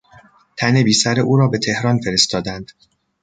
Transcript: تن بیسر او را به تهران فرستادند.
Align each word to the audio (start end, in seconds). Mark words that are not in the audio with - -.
تن 0.57 0.83
بیسر 0.83 1.19
او 1.19 1.37
را 1.37 1.47
به 1.47 1.57
تهران 1.57 1.99
فرستادند. 2.05 2.71